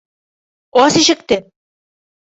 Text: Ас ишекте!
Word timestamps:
Ас 0.83 0.93
ишекте! 1.01 1.37